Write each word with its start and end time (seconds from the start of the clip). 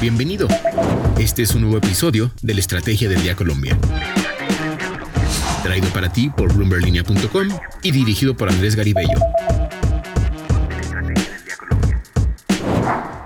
Bienvenido. 0.00 0.48
Este 1.18 1.42
es 1.42 1.54
un 1.54 1.60
nuevo 1.60 1.76
episodio 1.76 2.30
de 2.40 2.54
la 2.54 2.60
Estrategia 2.60 3.06
del 3.10 3.22
Día 3.22 3.36
Colombia. 3.36 3.76
Traído 5.62 5.88
para 5.90 6.10
ti 6.10 6.30
por 6.30 6.54
bloomberlinia.com 6.54 7.48
y 7.82 7.90
dirigido 7.90 8.34
por 8.34 8.48
Andrés 8.48 8.76
Garibello. 8.76 9.18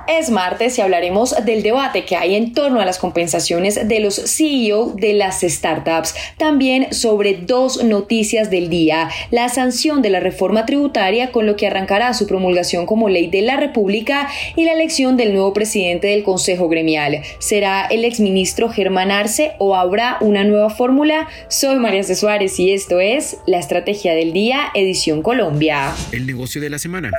Es 0.07 0.29
martes 0.29 0.77
y 0.77 0.83
hablaremos 0.83 1.35
del 1.47 1.63
debate 1.63 2.05
que 2.05 2.15
hay 2.15 2.35
en 2.35 2.53
torno 2.53 2.81
a 2.81 2.85
las 2.85 2.99
compensaciones 2.99 3.89
de 3.89 4.01
los 4.01 4.17
CEO 4.17 4.93
de 4.95 5.15
las 5.15 5.41
startups. 5.41 6.15
También 6.37 6.93
sobre 6.93 7.35
dos 7.35 7.83
noticias 7.83 8.51
del 8.51 8.69
día. 8.69 9.09
La 9.31 9.49
sanción 9.49 10.03
de 10.03 10.11
la 10.11 10.21
reforma 10.21 10.67
tributaria 10.67 11.33
con 11.33 11.47
lo 11.47 11.57
que 11.57 11.69
arrancará 11.69 12.13
su 12.13 12.27
promulgación 12.27 12.85
como 12.85 13.09
ley 13.09 13.29
de 13.29 13.41
la 13.41 13.57
República 13.57 14.29
y 14.57 14.65
la 14.65 14.75
elección 14.75 15.17
del 15.17 15.33
nuevo 15.33 15.55
presidente 15.55 16.09
del 16.09 16.23
Consejo 16.23 16.69
Gremial. 16.69 17.23
¿Será 17.39 17.87
el 17.87 18.05
exministro 18.05 18.69
Germán 18.69 19.11
Arce 19.11 19.53
o 19.59 19.75
habrá 19.75 20.19
una 20.21 20.45
nueva 20.45 20.69
fórmula? 20.69 21.29
Soy 21.49 21.77
María 21.77 22.03
C. 22.03 22.15
Suárez 22.15 22.61
y 22.61 22.73
esto 22.73 23.01
es 23.01 23.39
La 23.47 23.59
Estrategia 23.59 24.15
del 24.15 24.35
Día, 24.35 24.67
edición 24.75 25.23
Colombia. 25.23 25.95
El 26.13 26.27
negocio 26.27 26.61
de 26.61 26.69
la 26.69 26.79
semana. 26.79 27.11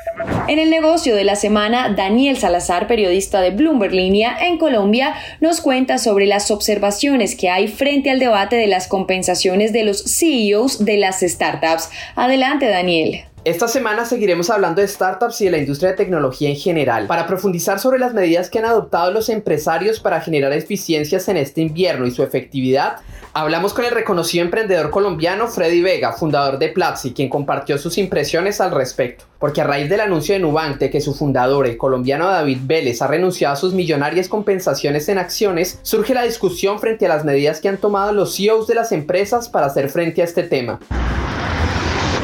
En 0.47 0.59
el 0.59 0.69
negocio 0.69 1.15
de 1.15 1.23
la 1.23 1.35
semana, 1.35 1.89
Daniel 1.89 2.37
Salazar 2.37 2.74
periodista 2.87 3.41
de 3.41 3.51
Bloomberg 3.51 3.93
Línea 3.93 4.37
en 4.39 4.57
Colombia, 4.57 5.15
nos 5.41 5.61
cuenta 5.61 5.97
sobre 5.97 6.25
las 6.25 6.51
observaciones 6.51 7.35
que 7.35 7.49
hay 7.49 7.67
frente 7.67 8.11
al 8.11 8.19
debate 8.19 8.55
de 8.55 8.67
las 8.67 8.87
compensaciones 8.87 9.73
de 9.73 9.83
los 9.83 10.03
CEOs 10.03 10.83
de 10.83 10.97
las 10.97 11.21
startups. 11.21 11.89
Adelante, 12.15 12.67
Daniel. 12.67 13.25
Esta 13.45 13.67
semana 13.67 14.05
seguiremos 14.05 14.49
hablando 14.49 14.81
de 14.81 14.87
startups 14.87 15.39
y 15.39 15.45
de 15.45 15.51
la 15.51 15.59
industria 15.59 15.91
de 15.91 15.97
tecnología 15.97 16.49
en 16.49 16.55
general, 16.55 17.05
para 17.05 17.27
profundizar 17.27 17.79
sobre 17.79 17.99
las 17.99 18.11
medidas 18.11 18.49
que 18.49 18.57
han 18.57 18.65
adoptado 18.65 19.11
los 19.11 19.29
empresarios 19.29 19.99
para 19.99 20.19
generar 20.19 20.51
eficiencias 20.51 21.27
en 21.27 21.37
este 21.37 21.61
invierno 21.61 22.07
y 22.07 22.11
su 22.11 22.23
efectividad. 22.23 22.95
Hablamos 23.33 23.75
con 23.75 23.85
el 23.85 23.91
reconocido 23.91 24.43
emprendedor 24.43 24.89
colombiano 24.89 25.47
Freddy 25.47 25.83
Vega, 25.83 26.13
fundador 26.13 26.57
de 26.57 26.69
Platzi, 26.69 27.13
quien 27.13 27.29
compartió 27.29 27.77
sus 27.77 27.99
impresiones 27.99 28.61
al 28.61 28.71
respecto. 28.71 29.25
Porque 29.37 29.61
a 29.61 29.65
raíz 29.65 29.91
del 29.91 29.99
anuncio 29.99 30.33
de 30.33 30.39
Nubank 30.39 30.79
que 30.79 30.99
su 30.99 31.13
fundador, 31.13 31.67
el 31.67 31.77
colombiano 31.77 32.25
David 32.25 32.61
Vélez, 32.63 33.03
ha 33.03 33.07
renunciado 33.07 33.53
a 33.53 33.57
sus 33.57 33.75
millonarias 33.75 34.27
compensaciones 34.27 35.07
en 35.07 35.19
acciones, 35.19 35.77
surge 35.83 36.15
la 36.15 36.23
discusión 36.23 36.79
frente 36.79 37.05
a 37.05 37.09
las 37.09 37.23
medidas 37.23 37.61
que 37.61 37.69
han 37.69 37.77
tomado 37.77 38.11
los 38.11 38.35
CEOs 38.35 38.65
de 38.65 38.73
las 38.73 38.91
empresas 38.91 39.49
para 39.49 39.67
hacer 39.67 39.89
frente 39.89 40.23
a 40.23 40.25
este 40.25 40.41
tema. 40.41 40.79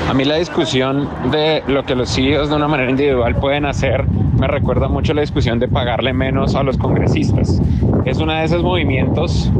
A 0.09 0.13
mí 0.13 0.25
la 0.25 0.35
discusión 0.35 1.07
de 1.31 1.63
lo 1.67 1.83
que 1.83 1.95
los 1.95 2.13
CEOs 2.13 2.49
de 2.49 2.55
una 2.55 2.67
manera 2.67 2.89
individual 2.89 3.35
pueden 3.35 3.65
hacer 3.65 4.05
me 4.41 4.47
recuerda 4.47 4.87
mucho 4.87 5.13
la 5.13 5.21
discusión 5.21 5.59
de 5.59 5.67
pagarle 5.67 6.13
menos 6.13 6.55
a 6.55 6.63
los 6.63 6.77
congresistas. 6.77 7.61
Es 8.05 8.17
uno 8.17 8.33
de 8.33 8.43
esos 8.43 8.63
movimientos 8.63 9.51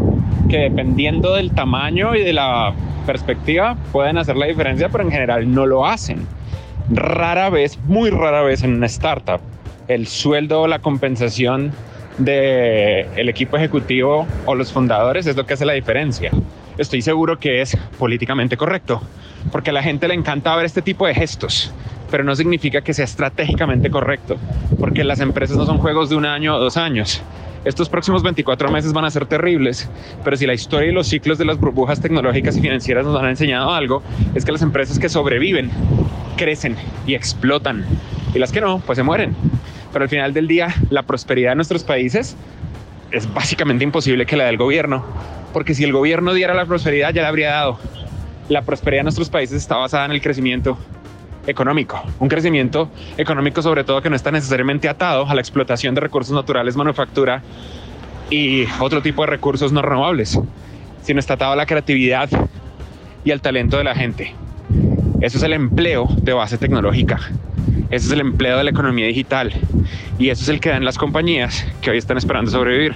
que 0.50 0.58
dependiendo 0.58 1.36
del 1.36 1.52
tamaño 1.52 2.16
y 2.16 2.24
de 2.24 2.34
la 2.34 2.74
perspectiva 3.06 3.78
pueden 3.92 4.18
hacer 4.18 4.36
la 4.36 4.48
diferencia, 4.48 4.90
pero 4.90 5.04
en 5.04 5.12
general 5.12 5.54
no 5.54 5.66
lo 5.66 5.86
hacen. 5.86 6.26
Rara 6.90 7.50
vez, 7.50 7.80
muy 7.86 8.10
rara 8.10 8.42
vez 8.42 8.64
en 8.64 8.76
una 8.76 8.88
startup, 8.88 9.40
el 9.88 10.08
sueldo 10.08 10.62
o 10.62 10.68
la 10.68 10.80
compensación 10.80 11.72
del 12.18 13.08
el 13.16 13.30
equipo 13.30 13.58
ejecutivo 13.58 14.28
o 14.46 14.56
los 14.56 14.74
fundadores 14.74 15.28
es 15.28 15.36
lo 15.38 15.46
que 15.46 15.54
hace 15.54 15.66
la 15.66 15.74
diferencia. 15.74 16.32
Estoy 16.78 17.02
seguro 17.02 17.38
que 17.38 17.62
es 17.62 17.78
políticamente 18.00 18.58
correcto 18.58 19.02
porque 19.52 19.72
a 19.72 19.74
la 19.74 19.84
gente 19.84 20.08
le 20.08 20.14
encanta 20.14 20.56
ver 20.56 20.66
este 20.66 20.82
tipo 20.82 21.08
de 21.08 21.16
gestos, 21.16 21.72
pero 22.10 22.24
no 22.24 22.36
significa 22.36 22.82
que 22.82 22.94
sea 22.94 23.06
estratégicamente 23.06 23.90
correcto, 23.90 24.38
porque 24.80 25.04
las 25.04 25.20
empresas 25.20 25.58
no 25.58 25.66
son 25.66 25.78
juegos 25.80 26.10
de 26.10 26.16
un 26.16 26.26
año 26.26 26.56
o 26.56 26.60
dos 26.60 26.78
años. 26.78 27.22
Estos 27.64 27.90
próximos 27.90 28.24
24 28.24 28.72
meses 28.72 28.92
van 28.92 29.06
a 29.06 29.12
ser 29.12 29.26
terribles, 29.26 29.90
pero 30.24 30.36
si 30.36 30.48
la 30.48 30.54
historia 30.54 30.90
y 30.90 30.94
los 30.94 31.08
ciclos 31.08 31.38
de 31.38 31.46
las 31.46 31.60
burbujas 31.60 32.02
tecnológicas 32.02 32.58
y 32.58 32.62
financieras 32.62 33.06
nos 33.06 33.22
han 33.22 33.30
enseñado 33.30 33.72
algo, 33.72 34.02
es 34.34 34.46
que 34.46 34.52
las 34.52 34.64
empresas 34.64 34.98
que 34.98 35.10
sobreviven 35.10 35.70
crecen 36.38 36.76
y 37.06 37.14
explotan, 37.14 37.86
y 38.34 38.40
las 38.40 38.52
que 38.52 38.62
no, 38.62 38.80
pues 38.80 38.98
se 38.98 39.04
mueren. 39.04 39.36
Pero 39.94 40.04
al 40.04 40.10
final 40.10 40.34
del 40.34 40.48
día, 40.48 40.74
la 40.90 41.04
prosperidad 41.04 41.52
de 41.52 41.56
nuestros 41.58 41.84
países 41.84 42.36
es 43.12 43.32
básicamente 43.32 43.84
imposible 43.84 44.26
que 44.26 44.38
la 44.38 44.46
del 44.46 44.58
gobierno, 44.58 45.04
porque 45.52 45.74
si 45.74 45.84
el 45.84 45.94
gobierno 45.94 46.34
diera 46.34 46.54
la 46.54 46.66
prosperidad 46.66 47.14
ya 47.14 47.22
la 47.22 47.28
habría 47.30 47.52
dado 47.52 47.80
la 48.50 48.62
prosperidad 48.64 49.00
de 49.00 49.04
nuestros 49.04 49.30
países 49.30 49.58
está 49.58 49.78
basada 49.78 50.06
en 50.06 50.12
el 50.12 50.22
crecimiento 50.22 50.78
económico, 51.48 52.04
un 52.20 52.28
crecimiento 52.28 52.90
económico 53.18 53.62
sobre 53.62 53.84
todo 53.84 54.02
que 54.02 54.10
no 54.10 54.16
está 54.16 54.32
necesariamente 54.32 54.90
atado 54.90 55.28
a 55.28 55.34
la 55.34 55.42
explotación 55.42 55.96
de 55.96 56.02
recursos 56.02 56.36
naturales, 56.36 56.76
manufactura 56.76 57.42
y 58.30 58.66
otro 58.80 59.02
tipo 59.02 59.24
de 59.24 59.28
recursos 59.28 59.72
no 59.72 59.82
renovables, 59.82 60.40
sino 61.02 61.20
está 61.20 61.36
atado 61.36 61.54
a 61.54 61.56
la 61.56 61.66
creatividad 61.66 62.30
y 63.24 63.32
al 63.32 63.42
talento 63.42 63.78
de 63.78 63.84
la 63.84 63.96
gente. 63.96 64.36
Eso 65.22 65.38
es 65.38 65.44
el 65.44 65.54
empleo 65.54 66.08
de 66.22 66.34
base 66.34 66.58
tecnológica. 66.58 67.20
Eso 67.90 68.08
es 68.08 68.12
el 68.12 68.22
empleo 68.22 68.58
de 68.58 68.64
la 68.64 68.70
economía 68.72 69.06
digital. 69.06 69.54
Y 70.18 70.30
eso 70.30 70.44
es 70.44 70.50
el 70.50 70.60
que 70.60 70.70
dan 70.70 70.86
las 70.86 70.98
compañías 70.98 71.66
que 71.82 71.92
hoy 71.92 71.98
están 71.98 72.18
esperando 72.18 72.50
sobrevivir. 72.50 72.96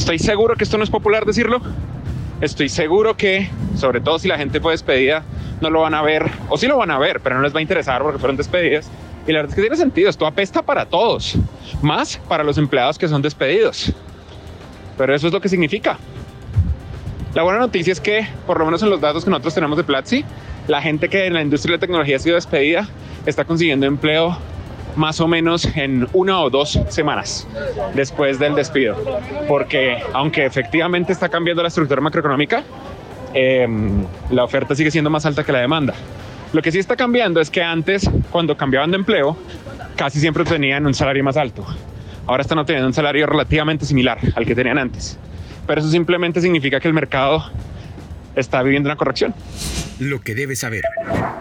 Estoy 0.00 0.18
seguro 0.18 0.56
que 0.56 0.64
esto 0.64 0.78
no 0.78 0.84
es 0.84 0.88
popular 0.88 1.26
decirlo, 1.26 1.60
Estoy 2.40 2.70
seguro 2.70 3.18
que, 3.18 3.50
sobre 3.76 4.00
todo 4.00 4.18
si 4.18 4.26
la 4.26 4.38
gente 4.38 4.60
fue 4.60 4.72
despedida, 4.72 5.22
no 5.60 5.68
lo 5.68 5.82
van 5.82 5.92
a 5.92 6.00
ver, 6.00 6.24
o 6.48 6.56
sí 6.56 6.66
lo 6.66 6.78
van 6.78 6.90
a 6.90 6.98
ver, 6.98 7.20
pero 7.20 7.36
no 7.36 7.42
les 7.42 7.54
va 7.54 7.58
a 7.58 7.60
interesar 7.60 8.02
porque 8.02 8.18
fueron 8.18 8.38
despedidas. 8.38 8.90
Y 9.26 9.32
la 9.32 9.40
verdad 9.40 9.50
es 9.50 9.56
que 9.56 9.60
tiene 9.60 9.76
sentido, 9.76 10.08
esto 10.08 10.26
apesta 10.26 10.62
para 10.62 10.86
todos, 10.86 11.36
más 11.82 12.16
para 12.28 12.42
los 12.42 12.56
empleados 12.56 12.98
que 12.98 13.08
son 13.08 13.20
despedidos. 13.20 13.92
Pero 14.96 15.14
eso 15.14 15.26
es 15.26 15.34
lo 15.34 15.40
que 15.42 15.50
significa. 15.50 15.98
La 17.34 17.42
buena 17.42 17.58
noticia 17.58 17.92
es 17.92 18.00
que, 18.00 18.26
por 18.46 18.58
lo 18.58 18.64
menos 18.64 18.82
en 18.82 18.88
los 18.88 19.02
datos 19.02 19.22
que 19.22 19.30
nosotros 19.30 19.52
tenemos 19.52 19.76
de 19.76 19.84
Platzi, 19.84 20.24
la 20.66 20.80
gente 20.80 21.10
que 21.10 21.26
en 21.26 21.34
la 21.34 21.42
industria 21.42 21.72
de 21.72 21.76
la 21.76 21.80
tecnología 21.80 22.16
ha 22.16 22.20
sido 22.20 22.36
despedida 22.36 22.88
está 23.26 23.44
consiguiendo 23.44 23.84
empleo 23.84 24.38
más 24.96 25.20
o 25.20 25.28
menos 25.28 25.64
en 25.76 26.08
una 26.12 26.40
o 26.40 26.50
dos 26.50 26.78
semanas 26.88 27.46
después 27.94 28.38
del 28.38 28.54
despido. 28.54 28.96
Porque 29.48 29.98
aunque 30.12 30.44
efectivamente 30.44 31.12
está 31.12 31.28
cambiando 31.28 31.62
la 31.62 31.68
estructura 31.68 32.00
macroeconómica, 32.00 32.62
em, 33.34 34.04
la 34.30 34.44
oferta 34.44 34.74
sigue 34.74 34.90
siendo 34.90 35.10
más 35.10 35.26
alta 35.26 35.44
que 35.44 35.52
la 35.52 35.60
demanda. 35.60 35.94
Lo 36.52 36.62
que 36.62 36.72
sí 36.72 36.78
está 36.78 36.96
cambiando 36.96 37.40
es 37.40 37.48
que 37.48 37.62
antes, 37.62 38.10
cuando 38.30 38.56
cambiaban 38.56 38.90
de 38.90 38.96
empleo, 38.96 39.36
casi 39.96 40.18
siempre 40.18 40.44
tenían 40.44 40.84
un 40.86 40.94
salario 40.94 41.22
más 41.22 41.36
alto. 41.36 41.64
Ahora 42.26 42.42
están 42.42 42.58
obteniendo 42.58 42.88
un 42.88 42.94
salario 42.94 43.26
relativamente 43.26 43.84
similar 43.84 44.18
al 44.34 44.44
que 44.44 44.54
tenían 44.54 44.78
antes. 44.78 45.18
Pero 45.66 45.80
eso 45.80 45.90
simplemente 45.90 46.40
significa 46.40 46.80
que 46.80 46.88
el 46.88 46.94
mercado 46.94 47.44
está 48.34 48.62
viviendo 48.62 48.88
una 48.88 48.96
corrección. 48.96 49.34
Lo 50.00 50.20
que 50.20 50.34
debes 50.34 50.60
saber. 50.60 50.82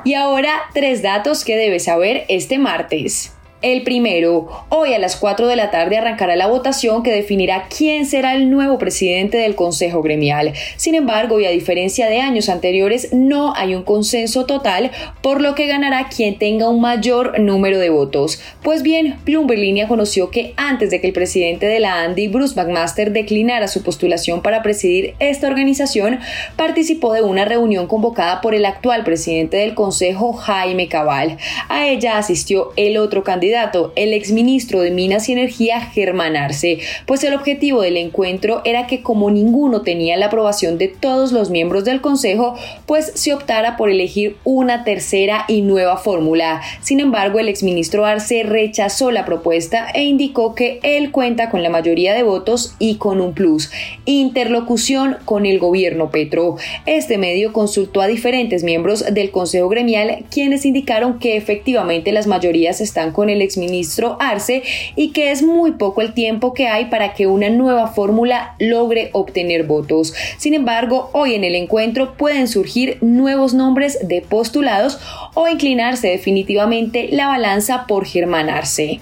Y 0.04 0.14
ahora, 0.14 0.62
tres 0.74 1.02
datos 1.02 1.44
que 1.44 1.56
debes 1.56 1.86
saber 1.86 2.26
este 2.28 2.60
martes. 2.60 3.34
El 3.62 3.84
primero, 3.84 4.48
hoy 4.70 4.94
a 4.94 5.00
las 5.00 5.18
4 5.18 5.46
de 5.48 5.58
la 5.58 5.70
tarde 5.70 5.98
arrancará 5.98 6.38
la 6.38 6.48
votación 6.48 7.04
que 7.04 7.12
definirá 7.12 7.68
quién 7.68 8.06
será 8.06 8.34
el 8.34 8.50
nuevo 8.50 8.78
presidente 8.78 9.36
del 9.36 9.56
Consejo 9.56 10.02
Gremial. 10.02 10.54
Sin 10.78 10.96
embargo, 10.96 11.42
y 11.42 11.46
a 11.46 11.50
diferencia 11.50 12.08
de 12.08 12.22
años 12.22 12.48
anteriores, 12.48 13.12
no 13.12 13.54
hay 13.58 13.76
un 13.76 13.84
consenso 13.84 14.46
total, 14.46 14.92
por 15.22 15.42
lo 15.42 15.56
que 15.56 15.68
ganará 15.68 16.08
quien 16.08 16.40
tenga 16.40 16.70
un 16.70 16.80
mayor 16.80 17.38
número 17.42 17.80
de 17.80 17.90
votos. 17.90 18.42
Pues 18.64 18.82
bien, 18.82 19.18
Bloomberg 19.26 19.60
Línea 19.60 19.90
conoció 19.90 20.32
que 20.32 20.54
antes 20.56 20.90
de 20.90 21.02
que 21.02 21.08
el 21.08 21.14
presidente 21.14 21.66
de 21.66 21.82
la 21.82 22.04
Andy, 22.04 22.30
Bruce 22.30 22.56
McMaster, 22.56 23.12
declinara 23.12 23.68
su 23.68 23.84
postulación 23.84 24.42
para 24.42 24.64
presidir 24.64 25.16
esta 25.20 25.48
organización, 25.48 26.20
participó 26.56 27.12
de 27.12 27.24
una 27.24 27.44
reunión 27.44 27.88
convocada 27.88 28.40
por 28.40 28.56
el 28.56 28.64
actual 28.64 29.04
presidente 29.04 29.58
del 29.58 29.76
Consejo, 29.76 30.32
Jaime 30.32 30.88
Cabal. 30.88 31.38
A 31.68 31.90
ella 31.90 32.18
asistió 32.18 32.72
el 32.78 32.96
otro 32.96 33.22
candidato 33.22 33.49
el 33.96 34.14
exministro 34.14 34.82
de 34.82 34.92
Minas 34.92 35.28
y 35.28 35.34
Energía 35.34 35.82
Germán 35.82 36.36
Arce, 36.36 36.80
pues 37.06 37.24
el 37.24 37.34
objetivo 37.34 37.82
del 37.82 37.98
encuentro 37.98 38.62
era 38.64 38.88
que 38.88 39.02
como 39.02 39.32
ninguno 39.32 39.82
tenía 39.82 40.18
la 40.18 40.28
aprobación 40.28 40.78
de 40.78 40.88
todos 40.88 41.32
los 41.32 41.50
miembros 41.50 41.86
del 41.86 42.02
Consejo, 42.02 42.56
pues 42.86 43.12
se 43.16 43.34
optara 43.34 43.78
por 43.78 43.90
elegir 43.90 44.38
una 44.44 44.84
tercera 44.84 45.46
y 45.48 45.62
nueva 45.62 45.98
fórmula. 45.98 46.62
Sin 46.82 47.00
embargo, 47.00 47.40
el 47.40 47.50
exministro 47.50 48.06
Arce 48.06 48.44
rechazó 48.44 49.12
la 49.12 49.26
propuesta 49.26 49.88
e 49.94 50.04
indicó 50.04 50.56
que 50.56 50.80
él 50.84 51.12
cuenta 51.12 51.50
con 51.50 51.64
la 51.64 51.70
mayoría 51.70 52.14
de 52.14 52.24
votos 52.24 52.76
y 52.80 52.96
con 52.96 53.22
un 53.22 53.34
plus, 53.34 53.72
interlocución 54.06 55.18
con 55.26 55.46
el 55.46 55.60
gobierno 55.60 56.12
Petro. 56.12 56.58
Este 56.86 57.18
medio 57.18 57.54
consultó 57.54 58.02
a 58.02 58.08
diferentes 58.08 58.64
miembros 58.64 59.06
del 59.14 59.32
Consejo 59.32 59.70
Gremial 59.70 60.26
quienes 60.30 60.66
indicaron 60.66 61.20
que 61.20 61.36
efectivamente 61.38 62.12
las 62.12 62.28
mayorías 62.28 62.82
están 62.82 63.12
con 63.12 63.30
el 63.30 63.39
exministro 63.42 64.18
Arce 64.20 64.64
y 64.96 65.12
que 65.12 65.32
es 65.32 65.44
muy 65.44 65.72
poco 65.72 66.02
el 66.02 66.14
tiempo 66.14 66.54
que 66.54 66.68
hay 66.68 66.86
para 66.86 67.14
que 67.14 67.28
una 67.28 67.50
nueva 67.50 67.88
fórmula 67.88 68.56
logre 68.60 69.10
obtener 69.14 69.64
votos. 69.64 70.14
Sin 70.38 70.54
embargo, 70.54 71.10
hoy 71.14 71.36
en 71.36 71.44
el 71.44 71.56
encuentro 71.56 72.14
pueden 72.16 72.48
surgir 72.48 72.98
nuevos 73.02 73.54
nombres 73.54 74.00
de 74.08 74.22
postulados 74.22 75.00
o 75.34 75.48
inclinarse 75.48 76.10
definitivamente 76.10 77.10
la 77.12 77.28
balanza 77.28 77.86
por 77.88 78.06
Germán 78.06 78.50
Arce. 78.50 79.00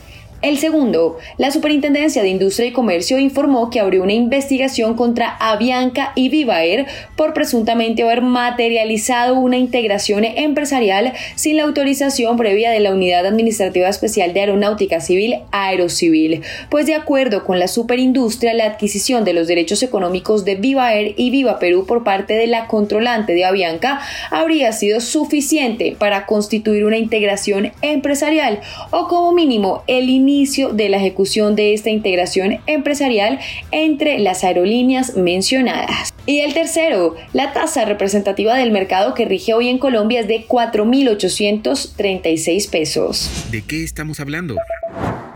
El 0.47 0.59
segundo, 0.59 1.17
la 1.37 1.51
Superintendencia 1.51 2.23
de 2.23 2.29
Industria 2.29 2.69
y 2.69 2.71
Comercio 2.71 3.19
informó 3.19 3.69
que 3.69 3.81
abrió 3.81 4.01
una 4.01 4.13
investigación 4.13 4.93
contra 4.93 5.35
Avianca 5.41 6.13
y 6.15 6.29
Vivaer 6.29 6.85
por 7.17 7.33
presuntamente 7.33 8.03
haber 8.03 8.21
materializado 8.21 9.35
una 9.35 9.57
integración 9.57 10.23
empresarial 10.23 11.11
sin 11.35 11.57
la 11.57 11.63
autorización 11.63 12.37
previa 12.37 12.71
de 12.71 12.79
la 12.79 12.93
Unidad 12.93 13.25
Administrativa 13.25 13.89
Especial 13.89 14.33
de 14.33 14.39
Aeronáutica 14.39 15.01
Civil 15.01 15.35
Aerocivil, 15.51 16.43
pues 16.69 16.85
de 16.85 16.95
acuerdo 16.95 17.43
con 17.43 17.59
la 17.59 17.67
superindustria, 17.67 18.53
la 18.53 18.67
adquisición 18.67 19.25
de 19.25 19.33
los 19.33 19.49
derechos 19.49 19.83
económicos 19.83 20.45
de 20.45 20.55
Vivaer 20.55 21.13
y 21.17 21.29
Viva 21.29 21.59
Perú 21.59 21.85
por 21.85 22.05
parte 22.05 22.35
de 22.35 22.47
la 22.47 22.67
controlante 22.67 23.33
de 23.33 23.43
Avianca 23.43 23.99
habría 24.31 24.71
sido 24.71 25.01
suficiente 25.01 25.97
para 25.99 26.25
constituir 26.25 26.85
una 26.85 26.97
integración 26.97 27.73
empresarial 27.81 28.61
o 28.91 29.09
como 29.09 29.33
mínimo 29.33 29.83
el 29.87 30.09
inicio 30.09 30.36
de 30.45 30.89
la 30.89 30.97
ejecución 30.97 31.55
de 31.55 31.73
esta 31.73 31.89
integración 31.89 32.59
empresarial 32.67 33.39
entre 33.71 34.19
las 34.19 34.43
aerolíneas 34.43 35.15
mencionadas. 35.15 36.13
Y 36.27 36.41
el 36.41 36.53
tercero, 36.53 37.15
la 37.33 37.53
tasa 37.53 37.85
representativa 37.85 38.55
del 38.55 38.69
mercado 38.71 39.15
que 39.15 39.25
rige 39.25 39.53
hoy 39.53 39.69
en 39.69 39.79
Colombia 39.79 40.19
es 40.19 40.27
de 40.27 40.45
4.836 40.47 42.69
pesos. 42.69 43.31
¿De 43.49 43.63
qué 43.63 43.83
estamos 43.83 44.19
hablando? 44.19 44.55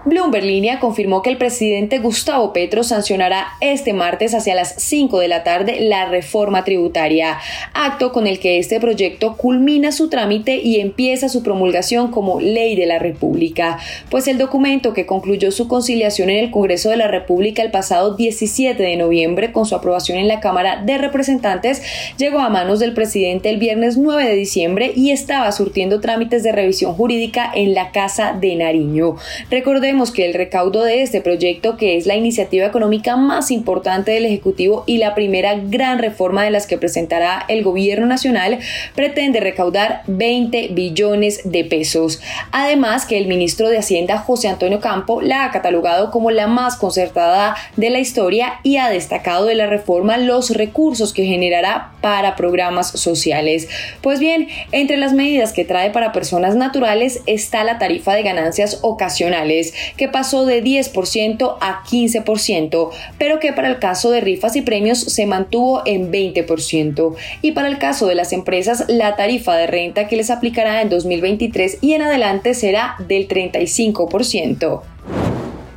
Bloomberg 0.03 0.43
Línea 0.43 0.79
confirmó 0.79 1.21
que 1.21 1.29
el 1.29 1.37
presidente 1.37 1.99
Gustavo 1.99 2.53
Petro 2.53 2.83
sancionará 2.83 3.49
este 3.59 3.93
martes 3.93 4.33
hacia 4.33 4.55
las 4.55 4.73
5 4.77 5.19
de 5.19 5.27
la 5.27 5.43
tarde 5.43 5.79
la 5.79 6.05
reforma 6.05 6.63
tributaria, 6.63 7.37
acto 7.75 8.11
con 8.11 8.25
el 8.25 8.39
que 8.39 8.57
este 8.57 8.79
proyecto 8.79 9.37
culmina 9.37 9.91
su 9.91 10.09
trámite 10.09 10.55
y 10.55 10.79
empieza 10.79 11.29
su 11.29 11.43
promulgación 11.43 12.09
como 12.09 12.39
ley 12.39 12.75
de 12.75 12.87
la 12.87 12.97
República, 12.97 13.77
pues 14.09 14.27
el 14.27 14.39
documento 14.39 14.93
que 14.93 15.05
concluyó 15.05 15.51
su 15.51 15.67
conciliación 15.67 16.31
en 16.31 16.37
el 16.37 16.49
Congreso 16.49 16.89
de 16.89 16.97
la 16.97 17.07
República 17.07 17.61
el 17.61 17.69
pasado 17.69 18.15
17 18.15 18.81
de 18.81 18.95
noviembre 18.95 19.51
con 19.51 19.67
su 19.67 19.75
aprobación 19.75 20.17
en 20.17 20.27
la 20.27 20.39
Cámara 20.39 20.81
de 20.83 20.97
Representantes 20.97 21.83
llegó 22.17 22.39
a 22.39 22.49
manos 22.49 22.79
del 22.79 22.93
presidente 22.93 23.51
el 23.51 23.57
viernes 23.57 23.97
9 23.97 24.25
de 24.27 24.35
diciembre 24.35 24.93
y 24.95 25.11
estaba 25.11 25.51
surtiendo 25.51 26.01
trámites 26.01 26.41
de 26.41 26.51
revisión 26.51 26.95
jurídica 26.95 27.51
en 27.53 27.75
la 27.75 27.91
Casa 27.91 28.35
de 28.39 28.55
Nariño. 28.55 29.17
Recordemos 29.91 30.15
que 30.15 30.25
el 30.25 30.33
recaudo 30.33 30.85
de 30.85 31.01
este 31.01 31.19
proyecto, 31.19 31.75
que 31.75 31.97
es 31.97 32.05
la 32.05 32.15
iniciativa 32.15 32.65
económica 32.65 33.17
más 33.17 33.51
importante 33.51 34.11
del 34.11 34.25
Ejecutivo 34.25 34.85
y 34.87 34.99
la 34.99 35.13
primera 35.15 35.55
gran 35.55 35.99
reforma 35.99 36.45
de 36.45 36.49
las 36.49 36.65
que 36.65 36.77
presentará 36.77 37.43
el 37.49 37.61
Gobierno 37.61 38.05
Nacional, 38.05 38.59
pretende 38.95 39.41
recaudar 39.41 40.03
20 40.07 40.69
billones 40.69 41.41
de 41.43 41.65
pesos. 41.65 42.21
Además 42.53 43.05
que 43.05 43.17
el 43.17 43.27
ministro 43.27 43.67
de 43.67 43.79
Hacienda, 43.79 44.17
José 44.17 44.47
Antonio 44.47 44.79
Campo, 44.79 45.19
la 45.19 45.43
ha 45.43 45.51
catalogado 45.51 46.09
como 46.09 46.31
la 46.31 46.47
más 46.47 46.77
concertada 46.77 47.57
de 47.75 47.89
la 47.89 47.99
historia 47.99 48.61
y 48.63 48.77
ha 48.77 48.87
destacado 48.87 49.45
de 49.45 49.55
la 49.55 49.67
reforma 49.67 50.17
los 50.17 50.51
recursos 50.51 51.11
que 51.11 51.25
generará 51.25 51.91
para 51.99 52.37
programas 52.37 52.91
sociales. 52.91 53.67
Pues 54.01 54.21
bien, 54.21 54.47
entre 54.71 54.95
las 54.95 55.11
medidas 55.11 55.51
que 55.51 55.65
trae 55.65 55.91
para 55.91 56.13
personas 56.13 56.55
naturales 56.55 57.21
está 57.25 57.65
la 57.65 57.77
tarifa 57.77 58.13
de 58.13 58.23
ganancias 58.23 58.79
ocasionales, 58.83 59.73
que 59.97 60.07
pasó 60.07 60.45
de 60.45 60.63
10% 60.63 61.57
a 61.59 61.83
15%, 61.83 62.89
pero 63.17 63.39
que 63.39 63.53
para 63.53 63.69
el 63.69 63.79
caso 63.79 64.11
de 64.11 64.21
rifas 64.21 64.55
y 64.55 64.61
premios 64.61 64.99
se 64.99 65.25
mantuvo 65.25 65.81
en 65.85 66.11
20%. 66.11 67.15
Y 67.41 67.51
para 67.51 67.67
el 67.67 67.77
caso 67.77 68.07
de 68.07 68.15
las 68.15 68.33
empresas, 68.33 68.85
la 68.87 69.15
tarifa 69.15 69.55
de 69.55 69.67
renta 69.67 70.07
que 70.07 70.15
les 70.15 70.29
aplicará 70.29 70.81
en 70.81 70.89
2023 70.89 71.79
y 71.81 71.93
en 71.93 72.01
adelante 72.01 72.53
será 72.53 72.95
del 73.07 73.27
35%. 73.27 74.81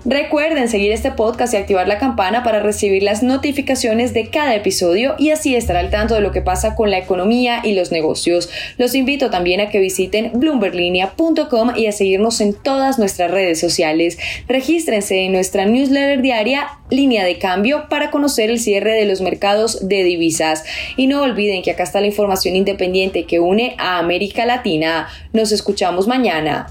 Recuerden 0.07 0.69
seguir 0.69 0.93
este 0.93 1.13
podcast 1.13 1.55
y 1.55 1.57
activar 1.57 1.89
la 1.89 1.99
campana 1.99 2.43
para 2.43 2.61
recibir 2.61 3.03
las 3.03 3.23
notificaciones 3.23 4.13
de 4.13 4.29
cada 4.29 4.55
episodio 4.55 5.15
y 5.19 5.31
así 5.31 5.57
estar 5.57 5.77
al 5.77 5.89
tanto 5.89 6.15
de 6.15 6.21
lo 6.21 6.31
que 6.31 6.43
pasa 6.43 6.75
con 6.75 6.91
la 6.91 6.99
economía 6.99 7.63
y 7.65 7.73
los 7.73 7.91
negocios. 7.91 8.51
Los 8.77 8.95
invito 8.95 9.31
también 9.31 9.63
a 9.63 9.71
que 9.71 9.81
visiten 9.81 10.33
bloomberglinea.com 10.35 11.73
y 11.75 11.87
a 11.87 11.93
seguirnos 11.93 12.43
en 12.43 12.53
todas 12.53 12.99
nuestras 12.99 13.31
redes 13.31 13.59
sociales. 13.59 14.19
Regístrense 14.47 15.25
en 15.25 15.33
nuestra 15.33 15.65
newsletter 15.65 16.21
diaria 16.21 16.69
Línea 16.91 17.25
de 17.25 17.39
Cambio 17.39 17.87
para 17.89 18.11
conocer 18.11 18.51
el 18.51 18.61
cierre 18.61 18.93
de 18.93 19.07
los 19.07 19.23
mercados 19.23 19.89
de 19.89 20.05
divisas. 20.05 20.65
Y 20.99 21.07
no 21.07 21.23
olviden 21.23 21.63
que 21.63 21.71
acá 21.71 21.83
está 21.85 22.03
la 22.03 22.09
información 22.09 22.57
independiente 22.57 23.25
que 23.25 23.41
une 23.41 23.75
a 23.79 23.97
América 24.01 24.45
Latina. 24.45 25.09
Nos 25.33 25.51
escuchamos 25.51 26.07
mañana. 26.07 26.67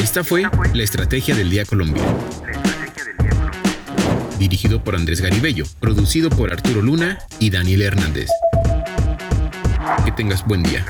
Esta 0.00 0.24
fue 0.24 0.44
la 0.72 0.82
Estrategia 0.82 1.34
del 1.34 1.50
Día 1.50 1.66
Colombia. 1.66 2.02
Dirigido 4.38 4.82
por 4.82 4.96
Andrés 4.96 5.20
Garibello, 5.20 5.66
producido 5.78 6.30
por 6.30 6.50
Arturo 6.50 6.80
Luna 6.80 7.18
y 7.38 7.50
Daniel 7.50 7.82
Hernández. 7.82 8.30
Que 10.06 10.10
tengas 10.12 10.46
buen 10.46 10.62
día. 10.62 10.86